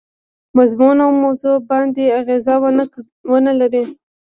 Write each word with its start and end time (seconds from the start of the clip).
مضمون 0.57 0.97
او 1.05 1.11
موضوع 1.23 1.55
باندي 1.69 2.05
اغېزه 2.19 2.53
ونه 3.31 3.53
لري. 3.59 3.83